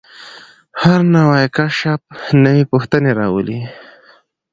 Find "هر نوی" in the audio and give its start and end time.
0.81-1.45